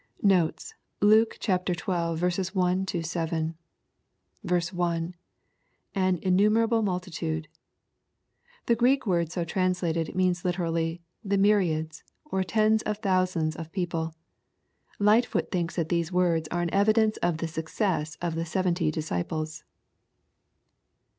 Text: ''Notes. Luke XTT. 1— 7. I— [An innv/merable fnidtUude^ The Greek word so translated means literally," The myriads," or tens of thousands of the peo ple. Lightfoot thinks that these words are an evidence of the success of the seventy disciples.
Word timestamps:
''Notes. 0.37 0.73
Luke 0.99 1.37
XTT. 1.39 1.85
1— 1.85 2.85
7. 3.03 3.55
I— 4.43 4.57
[An 6.07 6.17
innv/merable 6.17 6.81
fnidtUude^ 6.83 7.45
The 8.65 8.75
Greek 8.75 9.05
word 9.05 9.31
so 9.31 9.43
translated 9.45 10.15
means 10.15 10.43
literally," 10.43 11.01
The 11.31 11.37
myriads," 11.37 12.03
or 12.25 12.43
tens 12.43 12.81
of 12.81 12.97
thousands 12.97 13.55
of 13.55 13.65
the 13.67 13.73
peo 13.73 13.85
ple. 13.85 14.15
Lightfoot 14.97 15.51
thinks 15.51 15.75
that 15.75 15.89
these 15.89 16.11
words 16.11 16.47
are 16.49 16.63
an 16.63 16.73
evidence 16.73 17.17
of 17.17 17.37
the 17.37 17.47
success 17.47 18.17
of 18.23 18.33
the 18.33 18.43
seventy 18.45 18.89
disciples. 18.89 19.63